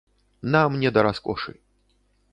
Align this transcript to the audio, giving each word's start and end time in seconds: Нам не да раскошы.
Нам 0.55 0.79
не 0.83 0.93
да 0.97 1.05
раскошы. 1.09 1.57